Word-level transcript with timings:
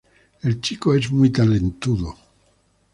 El 0.41 0.59
chico 0.61 0.95
es 0.95 1.11
muy 1.11 1.29
talentoso. 1.29 2.17